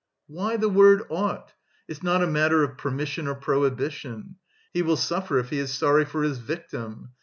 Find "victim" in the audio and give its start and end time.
6.39-7.11